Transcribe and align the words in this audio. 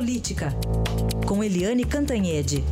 Política, 0.00 0.48
com 1.26 1.44
Eliane 1.44 1.84
Cantanhede. 1.84 2.64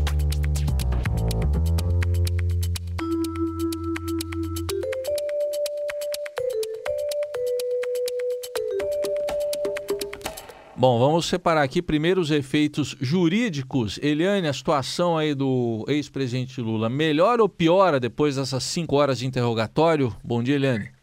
Bom, 10.74 10.98
vamos 10.98 11.26
separar 11.26 11.62
aqui 11.62 11.82
primeiro 11.82 12.18
os 12.18 12.30
efeitos 12.30 12.96
jurídicos. 12.98 13.98
Eliane, 14.02 14.48
a 14.48 14.52
situação 14.54 15.18
aí 15.18 15.34
do 15.34 15.84
ex-presidente 15.86 16.62
Lula 16.62 16.88
melhora 16.88 17.42
ou 17.42 17.48
piora 17.50 18.00
depois 18.00 18.36
dessas 18.36 18.64
cinco 18.64 18.96
horas 18.96 19.18
de 19.18 19.26
interrogatório? 19.26 20.16
Bom 20.24 20.42
dia, 20.42 20.54
Eliane. 20.54 20.97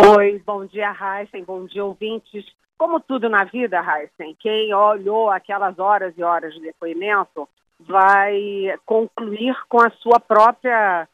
Oi, 0.00 0.40
bom 0.46 0.64
dia, 0.64 0.92
Heisen, 0.92 1.42
bom 1.42 1.64
dia, 1.64 1.84
ouvintes. 1.84 2.46
Como 2.78 3.00
tudo 3.00 3.28
na 3.28 3.42
vida, 3.42 3.80
Heisen, 3.80 4.36
quem 4.38 4.72
olhou 4.72 5.28
aquelas 5.28 5.76
horas 5.80 6.14
e 6.16 6.22
horas 6.22 6.54
de 6.54 6.60
depoimento 6.60 7.48
vai 7.80 8.78
concluir 8.86 9.56
com 9.68 9.80
a 9.80 9.90
sua 9.90 10.20
própria 10.20 11.08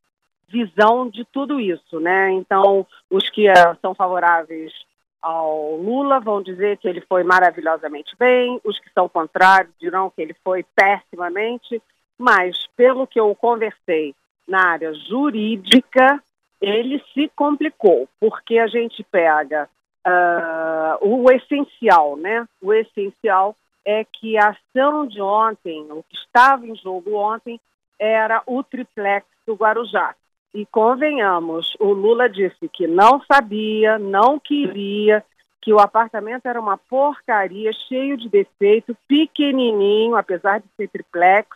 visão 0.48 1.08
de 1.08 1.24
tudo 1.24 1.58
isso, 1.58 1.98
né? 1.98 2.30
Então, 2.32 2.86
os 3.08 3.30
que 3.30 3.48
uh, 3.48 3.74
são 3.80 3.94
favoráveis 3.94 4.70
ao 5.22 5.76
Lula 5.76 6.20
vão 6.20 6.42
dizer 6.42 6.76
que 6.76 6.86
ele 6.86 7.00
foi 7.00 7.24
maravilhosamente 7.24 8.14
bem, 8.18 8.60
os 8.62 8.78
que 8.78 8.90
são 8.92 9.08
contrários 9.08 9.72
dirão 9.80 10.10
que 10.10 10.20
ele 10.20 10.36
foi 10.44 10.62
pessimamente, 10.76 11.80
mas 12.18 12.66
pelo 12.76 13.06
que 13.06 13.18
eu 13.18 13.34
conversei 13.34 14.14
na 14.46 14.72
área 14.72 14.92
jurídica, 14.92 16.22
ele 16.60 17.02
se 17.12 17.30
complicou, 17.36 18.08
porque 18.18 18.58
a 18.58 18.66
gente 18.66 19.02
pega 19.04 19.68
uh, 20.06 21.06
o 21.06 21.30
essencial, 21.30 22.16
né? 22.16 22.46
O 22.60 22.72
essencial 22.72 23.56
é 23.84 24.04
que 24.04 24.36
a 24.38 24.50
ação 24.50 25.06
de 25.06 25.20
ontem, 25.20 25.86
o 25.90 26.02
que 26.02 26.16
estava 26.16 26.66
em 26.66 26.74
jogo 26.76 27.14
ontem, 27.14 27.60
era 27.98 28.42
o 28.46 28.62
triplex 28.62 29.26
do 29.46 29.54
Guarujá. 29.54 30.14
E 30.54 30.64
convenhamos, 30.66 31.74
o 31.80 31.92
Lula 31.92 32.28
disse 32.28 32.68
que 32.68 32.86
não 32.86 33.20
sabia, 33.24 33.98
não 33.98 34.38
queria, 34.38 35.24
que 35.60 35.72
o 35.72 35.80
apartamento 35.80 36.46
era 36.46 36.60
uma 36.60 36.76
porcaria, 36.76 37.72
cheio 37.88 38.16
de 38.16 38.28
defeito, 38.28 38.96
pequenininho, 39.08 40.14
apesar 40.14 40.60
de 40.60 40.66
ser 40.76 40.88
triplex, 40.88 41.48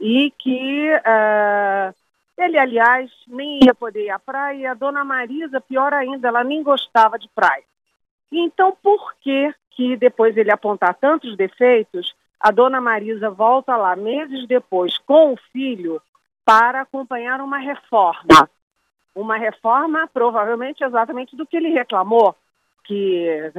e 0.00 0.32
que 0.38 0.88
uh, 0.94 1.94
ele, 2.36 2.58
aliás, 2.58 3.10
nem 3.26 3.60
ia 3.64 3.74
poder 3.74 4.06
ir 4.06 4.10
à 4.10 4.18
praia, 4.18 4.56
e 4.56 4.66
a 4.66 4.74
dona 4.74 5.04
Marisa, 5.04 5.60
pior 5.60 5.92
ainda, 5.92 6.28
ela 6.28 6.42
nem 6.42 6.62
gostava 6.62 7.18
de 7.18 7.28
praia. 7.34 7.64
Então, 8.30 8.76
por 8.82 9.14
que 9.20 9.54
que 9.74 9.96
depois 9.96 10.36
ele 10.36 10.52
apontar 10.52 10.94
tantos 10.94 11.36
defeitos, 11.36 12.14
a 12.38 12.50
dona 12.50 12.80
Marisa 12.80 13.30
volta 13.30 13.76
lá 13.76 13.96
meses 13.96 14.46
depois 14.46 14.98
com 14.98 15.32
o 15.32 15.38
filho 15.52 16.00
para 16.44 16.82
acompanhar 16.82 17.40
uma 17.40 17.58
reforma. 17.58 18.48
Uma 19.14 19.36
reforma, 19.36 20.08
provavelmente, 20.12 20.82
exatamente 20.82 21.36
do 21.36 21.46
que 21.46 21.56
ele 21.56 21.68
reclamou, 21.68 22.34
que 22.84 23.52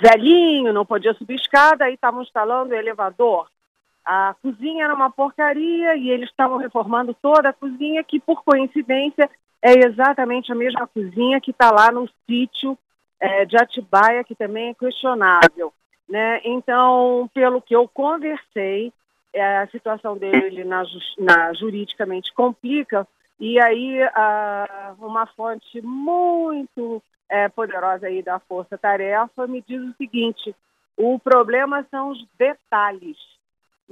velhinho, 0.00 0.72
não 0.72 0.86
podia 0.86 1.12
subir 1.14 1.34
escada, 1.34 1.84
aí 1.84 1.94
estavam 1.94 2.22
instalando 2.22 2.72
o 2.72 2.76
elevador. 2.76 3.48
A 4.04 4.34
cozinha 4.42 4.84
era 4.84 4.94
uma 4.94 5.10
porcaria 5.10 5.96
e 5.96 6.10
eles 6.10 6.28
estavam 6.28 6.56
reformando 6.56 7.14
toda 7.14 7.50
a 7.50 7.52
cozinha, 7.52 8.02
que 8.02 8.18
por 8.18 8.42
coincidência 8.42 9.30
é 9.60 9.86
exatamente 9.86 10.50
a 10.50 10.56
mesma 10.56 10.86
cozinha 10.88 11.40
que 11.40 11.52
está 11.52 11.70
lá 11.70 11.92
no 11.92 12.08
sítio 12.28 12.76
é, 13.20 13.44
de 13.44 13.56
Atibaia, 13.56 14.24
que 14.24 14.34
também 14.34 14.70
é 14.70 14.74
questionável. 14.74 15.72
Né? 16.08 16.40
Então, 16.44 17.30
pelo 17.32 17.62
que 17.62 17.74
eu 17.74 17.88
conversei, 17.88 18.92
é, 19.32 19.58
a 19.58 19.68
situação 19.68 20.16
dele 20.18 20.64
na, 20.64 20.82
na, 21.18 21.54
juridicamente 21.54 22.34
complica, 22.34 23.06
e 23.38 23.60
aí 23.60 23.98
uma 24.98 25.26
fonte 25.26 25.80
muito 25.80 27.02
é, 27.28 27.48
poderosa 27.48 28.06
aí 28.06 28.22
da 28.22 28.38
Força 28.38 28.76
Tarefa 28.76 29.46
me 29.46 29.64
diz 29.66 29.80
o 29.80 29.94
seguinte, 29.94 30.54
o 30.96 31.18
problema 31.18 31.86
são 31.90 32.10
os 32.10 32.26
detalhes. 32.38 33.16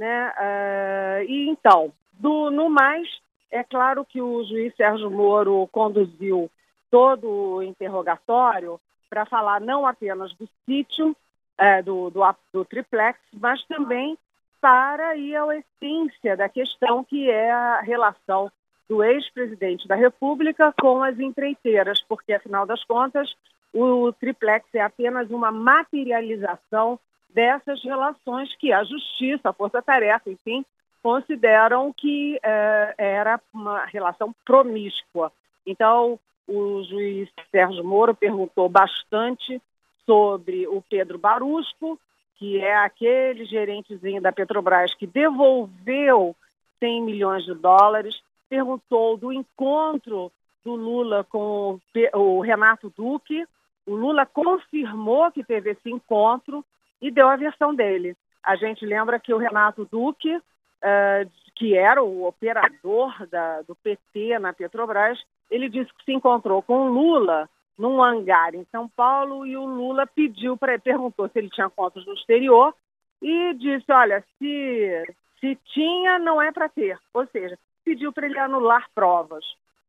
Né? 0.01 0.31
Uh, 0.31 1.25
e 1.29 1.51
então, 1.51 1.93
do, 2.15 2.51
no 2.51 2.71
mais, 2.71 3.07
é 3.51 3.63
claro 3.63 4.03
que 4.03 4.23
o 4.23 4.43
juiz 4.45 4.75
Sérgio 4.75 5.11
Moro 5.11 5.69
conduziu 5.71 6.51
todo 6.91 7.29
o 7.29 7.63
interrogatório 7.63 8.81
para 9.11 9.27
falar 9.27 9.61
não 9.61 9.87
apenas 9.87 10.33
do 10.37 10.49
sítio, 10.65 11.15
é, 11.59 11.83
do, 11.83 12.09
do, 12.09 12.23
do 12.51 12.65
triplex, 12.65 13.21
mas 13.35 13.63
também 13.67 14.17
para 14.59 15.17
ir 15.17 15.37
à 15.37 15.45
essência 15.55 16.35
da 16.35 16.49
questão 16.49 17.05
que 17.05 17.31
é 17.31 17.51
a 17.51 17.83
relação 17.83 18.51
do 18.89 19.05
ex-presidente 19.05 19.87
da 19.87 19.97
República 19.97 20.73
com 20.81 21.03
as 21.03 21.21
empreiteiras, 21.21 22.01
porque, 22.09 22.33
afinal 22.33 22.65
das 22.65 22.83
contas, 22.85 23.31
o 23.75 24.11
triplex 24.15 24.67
é 24.73 24.81
apenas 24.81 25.31
uma 25.31 25.53
materialização 25.53 26.99
dessas 27.35 27.83
relações 27.83 28.55
que 28.57 28.73
a 28.73 28.85
Justiça, 28.85 29.51
a 29.51 29.53
Força 29.53 29.83
Tarefa, 29.83 30.31
enfim, 30.31 30.65
consideram 31.03 31.93
que 31.93 32.39
é, 32.43 32.95
era 32.99 33.41
uma 33.53 33.85
relação 33.87 34.35
promíscua. 34.45 35.33
Então, 35.67 36.19
o 36.47 36.83
juiz 36.83 37.29
Sérgio 37.51 37.85
Moro 37.85 38.15
perguntou 38.15 38.69
bastante 38.69 39.61
sobre 40.05 40.67
o 40.67 40.83
Pedro 40.83 41.19
Barusco, 41.19 41.99
que 42.37 42.59
é 42.59 42.77
aquele 42.77 43.45
gerentezinho 43.45 44.21
da 44.21 44.33
Petrobras 44.33 44.95
que 44.95 45.07
devolveu 45.07 46.35
100 46.81 47.03
milhões 47.03 47.45
de 47.45 47.55
dólares, 47.55 48.21
perguntou 48.49 49.17
do 49.17 49.33
encontro 49.33 50.33
do 50.65 50.75
Lula 50.75 51.25
com 51.25 51.79
o 52.15 52.41
Renato 52.41 52.93
Duque. 52.97 53.47
O 53.87 53.95
Lula 53.95 54.27
confirmou 54.27 55.31
que 55.31 55.45
teve 55.45 55.71
esse 55.71 55.91
encontro 55.91 56.65
e 57.01 57.11
deu 57.11 57.29
a 57.29 57.37
versão 57.37 57.75
dele. 57.75 58.17
A 58.43 58.57
gente 58.57 58.85
lembra 58.85 59.21
que 59.21 59.35
o 59.35 59.39
Renato 59.39 59.87
Duque, 59.91 60.35
uh, 60.37 61.31
que 61.55 61.77
era 61.77 62.03
o 62.03 62.27
operador 62.27 63.27
da, 63.29 63.63
do 63.63 63.75
PT 63.75 64.39
na 64.39 64.53
Petrobras, 64.53 65.19
ele 65.51 65.69
disse 65.69 65.93
que 65.95 66.05
se 66.05 66.13
encontrou 66.13 66.63
com 66.63 66.87
o 66.87 66.93
Lula 66.93 67.49
num 67.79 68.03
hangar 68.03 68.55
em 68.55 68.65
São 68.71 68.89
Paulo 68.89 69.47
e 69.47 69.57
o 69.57 69.65
Lula 69.65 70.07
pediu 70.07 70.57
para 70.57 70.79
perguntou 70.79 71.29
se 71.29 71.39
ele 71.39 71.49
tinha 71.49 71.71
contas 71.71 72.05
no 72.05 72.15
exterior 72.15 72.75
e 73.23 73.55
disse, 73.55 73.91
olha, 73.91 74.25
se, 74.39 75.15
se 75.41 75.57
tinha, 75.73 76.19
não 76.19 76.41
é 76.41 76.53
para 76.53 76.69
ter. 76.69 76.99
Ou 77.13 77.27
seja, 77.27 77.59
pediu 77.85 78.13
para 78.13 78.27
ele 78.27 78.39
anular 78.39 78.89
provas. 78.95 79.45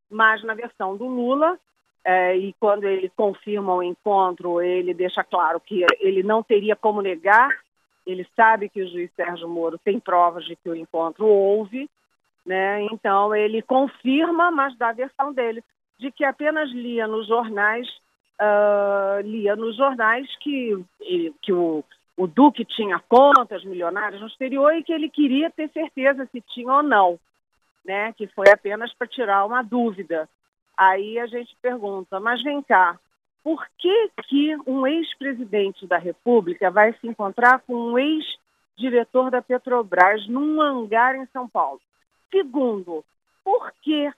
Mas 0.09 0.43
na 0.43 0.53
versão 0.53 0.97
do 0.97 1.05
Lula, 1.05 1.57
é, 2.03 2.35
e 2.35 2.53
quando 2.59 2.85
ele 2.85 3.09
confirma 3.15 3.75
o 3.75 3.83
encontro, 3.83 4.61
ele 4.61 4.93
deixa 4.93 5.23
claro 5.23 5.59
que 5.59 5.85
ele 5.99 6.23
não 6.23 6.41
teria 6.41 6.75
como 6.75 7.01
negar, 7.01 7.49
ele 8.05 8.27
sabe 8.35 8.69
que 8.69 8.81
o 8.81 8.89
juiz 8.89 9.11
Sérgio 9.15 9.47
Moro 9.47 9.77
tem 9.77 9.99
provas 9.99 10.45
de 10.45 10.55
que 10.55 10.69
o 10.69 10.75
encontro 10.75 11.25
houve, 11.25 11.89
né? 12.45 12.83
então 12.91 13.35
ele 13.35 13.61
confirma, 13.61 14.49
mas 14.49 14.75
dá 14.77 14.89
a 14.89 14.93
versão 14.93 15.31
dele 15.31 15.63
de 15.99 16.11
que 16.11 16.25
apenas 16.25 16.71
lia 16.71 17.05
nos 17.05 17.27
jornais, 17.27 17.87
uh, 18.39 19.21
lia 19.23 19.55
nos 19.55 19.77
jornais 19.77 20.27
que, 20.37 20.83
que 21.43 21.53
o, 21.53 21.83
o 22.17 22.25
Duque 22.25 22.65
tinha 22.65 22.99
contas 23.07 23.63
milionárias 23.63 24.19
no 24.19 24.25
exterior 24.25 24.73
e 24.73 24.83
que 24.83 24.91
ele 24.91 25.09
queria 25.09 25.51
ter 25.51 25.69
certeza 25.69 26.27
se 26.31 26.41
tinha 26.41 26.73
ou 26.73 26.81
não, 26.81 27.19
né? 27.85 28.13
Que 28.13 28.25
foi 28.25 28.49
apenas 28.49 28.91
para 28.95 29.05
tirar 29.05 29.45
uma 29.45 29.61
dúvida. 29.61 30.27
Aí 30.77 31.19
a 31.19 31.25
gente 31.27 31.55
pergunta, 31.61 32.19
mas 32.19 32.41
vem 32.43 32.61
cá, 32.61 32.99
por 33.43 33.65
que, 33.77 34.11
que 34.27 34.55
um 34.67 34.85
ex-presidente 34.85 35.87
da 35.87 35.97
República 35.97 36.69
vai 36.69 36.93
se 36.93 37.07
encontrar 37.07 37.59
com 37.59 37.73
um 37.73 37.97
ex-diretor 37.97 39.31
da 39.31 39.41
Petrobras 39.41 40.27
num 40.27 40.61
hangar 40.61 41.15
em 41.15 41.25
São 41.27 41.47
Paulo? 41.47 41.81
Segundo, 42.29 43.03
por 43.43 43.71
que 43.81 44.11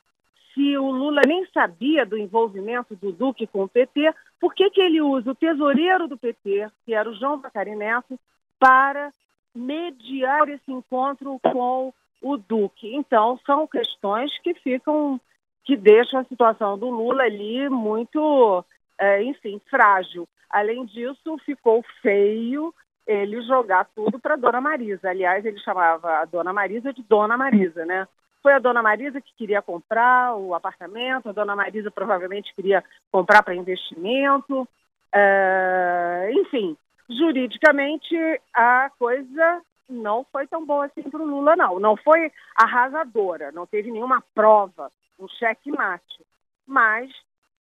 se 0.54 0.78
o 0.78 0.92
Lula 0.92 1.22
nem 1.26 1.46
sabia 1.48 2.06
do 2.06 2.18
envolvimento 2.18 2.96
do 2.96 3.12
Duque 3.12 3.48
com 3.48 3.64
o 3.64 3.70
PT, 3.70 4.14
por 4.40 4.54
que, 4.54 4.70
que 4.70 4.82
ele 4.82 5.02
usa 5.02 5.32
o 5.32 5.36
tesoureiro 5.36 6.08
do 6.08 6.18
PT, 6.18 6.70
que 6.86 6.94
era 6.94 7.10
o 7.10 7.16
João 7.16 7.40
Bacari 7.40 7.76
Neto, 7.76 8.20
para 8.60 9.12
mediar 9.54 10.48
esse 10.50 10.72
encontro 10.72 11.40
com 11.40 11.94
o 12.22 12.38
Duque? 12.38 12.96
Então, 12.96 13.40
são 13.46 13.66
questões 13.66 14.38
que 14.40 14.54
ficam, 14.56 15.20
que 15.64 15.78
deixam 15.78 16.20
a 16.20 16.26
situação 16.26 16.78
do 16.78 16.90
Lula 16.90 17.24
ali 17.24 17.70
muito, 17.70 18.64
é, 19.00 19.24
enfim, 19.24 19.62
frágil. 19.70 20.28
Além 20.50 20.86
disso, 20.86 21.38
ficou 21.46 21.84
feio 22.02 22.74
ele 23.06 23.42
jogar 23.42 23.88
tudo 23.96 24.20
para 24.20 24.36
Dona 24.36 24.62
Marisa. 24.62 25.10
Aliás, 25.10 25.46
ele 25.46 25.60
chamava 25.60 26.20
a 26.20 26.26
Dona 26.26 26.54
Marisa 26.54 26.94
de 26.94 27.04
Dona 27.04 27.38
Marisa, 27.38 27.86
né? 27.86 28.08
Foi 28.42 28.52
a 28.52 28.60
dona 28.60 28.84
Marisa 28.84 29.22
que 29.22 29.34
queria 29.38 29.62
comprar 29.62 30.36
o 30.36 30.54
apartamento, 30.54 31.30
a 31.30 31.32
dona 31.32 31.56
Marisa 31.56 31.90
provavelmente 31.90 32.54
queria 32.54 32.84
comprar 33.10 33.42
para 33.42 33.56
investimento. 33.56 34.68
É, 35.14 36.30
enfim, 36.34 36.76
juridicamente 37.10 38.16
a 38.54 38.92
coisa 39.00 39.62
não 39.90 40.26
foi 40.32 40.48
tão 40.48 40.66
boa 40.66 40.86
assim 40.86 41.10
para 41.10 41.22
o 41.22 41.26
Lula, 41.26 41.56
não. 41.56 41.80
Não 41.80 41.96
foi 41.98 42.32
arrasadora, 42.56 43.52
não 43.52 43.66
teve 43.66 43.92
nenhuma 43.92 44.24
prova, 44.34 44.92
um 45.20 45.28
cheque-mate. 45.28 46.26
Mas 46.66 47.12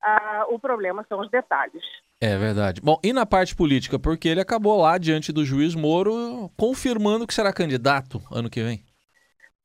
ah, 0.01 0.45
o 0.49 0.59
problema 0.59 1.05
são 1.07 1.19
os 1.19 1.29
detalhes. 1.29 1.83
É 2.19 2.37
verdade. 2.37 2.81
Bom, 2.81 2.99
e 3.03 3.11
na 3.11 3.25
parte 3.25 3.55
política, 3.55 3.97
porque 3.97 4.27
ele 4.27 4.41
acabou 4.41 4.79
lá 4.79 4.97
diante 4.97 5.31
do 5.31 5.43
juiz 5.43 5.73
Moro 5.73 6.51
confirmando 6.55 7.25
que 7.25 7.33
será 7.33 7.51
candidato 7.51 8.21
ano 8.31 8.49
que 8.49 8.61
vem. 8.61 8.83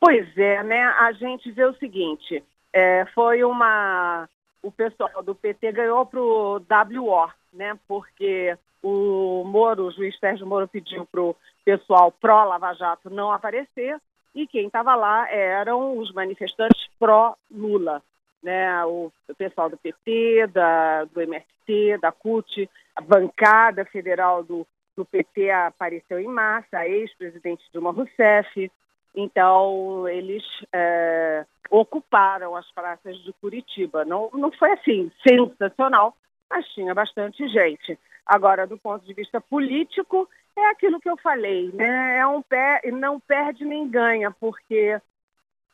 Pois 0.00 0.26
é, 0.37 0.62
né? 0.62 0.82
A 0.85 1.12
gente 1.12 1.50
vê 1.50 1.64
o 1.64 1.76
seguinte: 1.76 2.43
é, 2.73 3.05
foi 3.14 3.44
uma. 3.44 4.29
O 4.62 4.70
pessoal 4.73 5.23
do 5.23 5.35
PT 5.35 5.73
ganhou 5.73 6.05
para 6.06 6.20
o 6.20 6.56
WO, 6.56 7.31
né? 7.52 7.79
Porque 7.87 8.56
o 8.82 9.44
Moro, 9.44 9.87
o 9.87 9.93
juiz 9.93 10.19
Sérgio 10.19 10.47
Moro, 10.47 10.67
pediu 10.67 11.06
para 11.06 11.20
o 11.20 11.37
pessoal 11.67 12.11
pró-Lava 12.11 12.73
Jato 12.73 13.11
não 13.11 13.31
aparecer 13.31 14.01
e 14.35 14.47
quem 14.47 14.69
estava 14.69 14.95
lá 14.95 15.31
eram 15.31 15.99
os 15.99 16.11
manifestantes 16.13 16.89
pró-Lula 16.99 18.03
né, 18.47 18.85
o, 18.85 19.13
pessoal 19.37 19.69
do 19.69 19.77
PT, 19.77 20.47
da, 20.53 21.05
do 21.05 21.21
MST, 21.21 21.99
da 22.01 22.13
CUT, 22.13 22.71
a 22.95 23.01
bancada 23.01 23.85
federal 23.87 24.45
do, 24.45 24.65
do 24.97 25.05
PT 25.05 25.51
apareceu 25.51 26.21
em 26.21 26.29
massa, 26.29 26.79
a 26.79 26.89
ex-presidente 26.89 27.65
Dilma 27.73 27.91
Rousseff. 27.91 28.71
Então, 29.17 30.07
eles 30.09 30.45
é, 30.73 31.45
ocuparam 31.71 32.55
as 32.55 32.71
praças 32.71 33.17
de 33.25 33.33
Curitiba. 33.35 34.05
Não, 34.05 34.31
não 34.33 34.53
foi 34.53 34.71
assim 34.73 35.11
sensacional, 35.27 36.15
mas 36.49 36.65
tinha 36.69 36.95
bastante 36.95 37.49
gente. 37.49 37.99
Agora, 38.25 38.65
do 38.65 38.79
ponto 38.79 39.05
de 39.05 39.12
vista 39.12 39.41
político, 39.41 40.29
é 40.56 40.70
aquilo 40.70 41.00
que 41.00 41.08
eu 41.08 41.17
falei, 41.19 41.70
né? 41.73 42.19
É 42.19 42.26
um 42.26 42.43
pé, 42.43 42.81
não 42.93 43.20
perde 43.20 43.64
nem 43.64 43.88
ganha, 43.88 44.31
porque 44.31 45.00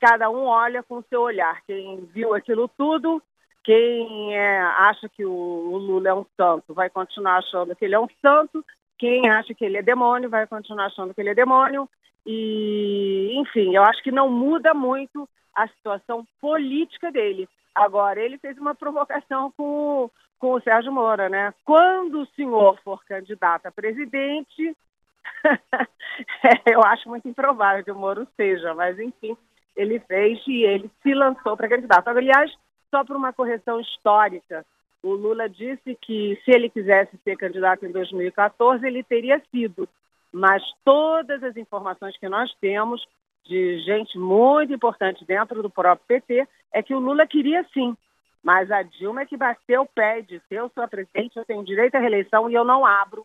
cada 0.01 0.29
um 0.29 0.45
olha 0.45 0.83
com 0.83 0.97
o 0.97 1.05
seu 1.09 1.23
olhar. 1.23 1.63
Quem 1.67 2.05
viu 2.07 2.35
aquilo 2.35 2.69
tudo, 2.69 3.23
quem 3.63 4.37
é, 4.37 4.61
acha 4.61 5.09
que 5.09 5.25
o, 5.25 5.31
o, 5.31 5.77
Lula 5.79 6.09
é 6.09 6.15
um 6.15 6.27
santo, 6.37 6.75
vai 6.75 6.91
continuar 6.91 7.39
achando 7.39 7.77
que 7.77 7.85
ele 7.85 7.95
é 7.95 8.01
um 8.01 8.09
santo. 8.21 8.65
Quem 8.99 9.31
acha 9.31 9.55
que 9.55 9.65
ele 9.65 9.79
é 9.79 9.83
demônio, 9.83 10.29
vai 10.29 10.47
continuar 10.47 10.87
achando 10.87 11.15
que 11.15 11.21
ele 11.21 11.31
é 11.31 11.35
demônio. 11.35 11.89
E, 12.27 13.33
enfim, 13.35 13.75
eu 13.75 13.83
acho 13.83 14.03
que 14.03 14.13
não 14.13 14.29
muda 14.29 14.75
muito 14.75 15.29
a 15.55 15.69
situação 15.69 16.27
política 16.41 17.11
dele. 17.11 17.49
Agora, 17.75 18.21
ele 18.21 18.39
fez 18.39 18.59
uma 18.59 18.75
provocação 18.75 19.51
com, 19.57 20.11
com 20.39 20.53
o 20.53 20.61
Sérgio 20.61 20.93
Moura, 20.93 21.29
né? 21.29 21.55
Quando 21.65 22.23
o 22.23 22.27
senhor 22.35 22.79
for 22.83 23.03
candidato 23.05 23.67
a 23.67 23.71
presidente, 23.71 24.77
eu 26.71 26.83
acho 26.85 27.09
muito 27.09 27.29
improvável 27.29 27.85
que 27.85 27.91
o 27.91 27.97
Moro 27.97 28.27
seja, 28.37 28.75
mas 28.75 28.99
enfim, 28.99 29.37
ele 29.77 29.99
fez 30.01 30.41
e 30.47 30.65
ele 30.65 30.91
se 31.03 31.15
lançou 31.15 31.57
para 31.57 31.69
candidato. 31.69 32.09
Aliás, 32.09 32.53
só 32.91 33.05
por 33.05 33.17
uma 33.17 33.33
correção 33.33 33.81
histórica, 33.81 34.67
o 35.03 35.15
Lula 35.15 35.49
disse 35.49 35.97
que 36.01 36.41
se 36.45 36.51
ele 36.51 36.69
quisesse 36.69 37.17
ser 37.25 37.37
candidato 37.37 37.85
em 37.85 37.91
2014, 37.91 38.87
ele 38.87 39.03
teria 39.03 39.43
sido. 39.51 39.89
Mas 40.31 40.63
todas 40.85 41.43
as 41.43 41.57
informações 41.57 42.17
que 42.19 42.29
nós 42.29 42.53
temos 42.61 43.05
de 43.45 43.81
gente 43.81 44.17
muito 44.19 44.73
importante 44.73 45.25
dentro 45.25 45.63
do 45.63 45.69
próprio 45.69 46.07
PT 46.07 46.47
é 46.73 46.83
que 46.83 46.95
o 46.95 46.99
Lula 46.99 47.27
queria 47.27 47.65
sim. 47.73 47.97
Mas 48.43 48.71
a 48.71 48.83
Dilma 48.83 49.23
é 49.23 49.27
que 49.27 49.37
bateu 49.37 49.83
o 49.83 49.87
pé 49.87 50.19
e 50.19 50.23
disse: 50.23 50.47
Eu 50.51 50.71
sou 50.75 50.83
a 50.83 50.89
presidente, 50.89 51.37
eu 51.37 51.45
tenho 51.45 51.65
direito 51.65 51.95
à 51.95 52.01
reeleição 52.01 52.51
e 52.51 52.55
eu 52.55 52.65
não 52.65 52.85
abro 52.85 53.25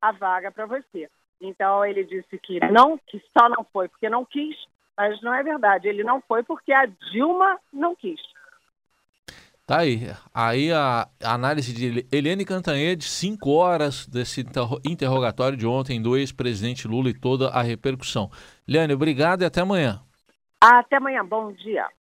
a 0.00 0.10
vaga 0.10 0.50
para 0.50 0.66
você. 0.66 1.08
Então 1.40 1.84
ele 1.84 2.02
disse 2.04 2.36
que 2.38 2.58
não, 2.70 2.98
que 2.98 3.22
só 3.36 3.48
não 3.48 3.64
foi 3.72 3.88
porque 3.88 4.08
não 4.08 4.24
quis, 4.24 4.56
mas 4.96 5.20
não 5.22 5.32
é 5.32 5.42
verdade. 5.42 5.86
Ele 5.86 6.02
não 6.02 6.20
foi 6.20 6.42
porque 6.42 6.72
a 6.72 6.86
Dilma 7.12 7.58
não 7.72 7.94
quis. 7.94 8.20
Tá 9.64 9.80
aí. 9.80 10.00
Aí 10.34 10.72
a 10.72 11.06
análise 11.22 11.72
de 11.74 12.06
Eliane 12.10 12.44
Cantanhede, 12.44 13.04
cinco 13.04 13.50
horas 13.50 14.06
desse 14.06 14.44
interrogatório 14.84 15.56
de 15.56 15.66
ontem 15.66 16.02
do 16.02 16.16
ex-presidente 16.16 16.88
Lula 16.88 17.10
e 17.10 17.14
toda 17.14 17.50
a 17.50 17.62
repercussão. 17.62 18.30
Eliane, 18.66 18.94
obrigado 18.94 19.42
e 19.42 19.44
até 19.44 19.60
amanhã. 19.60 20.00
Até 20.60 20.96
amanhã. 20.96 21.24
Bom 21.24 21.52
dia. 21.52 21.86